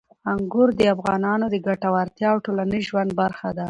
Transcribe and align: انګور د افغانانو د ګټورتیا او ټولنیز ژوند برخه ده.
انګور 0.31 0.69
د 0.79 0.81
افغانانو 0.95 1.45
د 1.49 1.55
ګټورتیا 1.67 2.27
او 2.33 2.39
ټولنیز 2.45 2.83
ژوند 2.89 3.11
برخه 3.21 3.47
ده. 3.55 3.59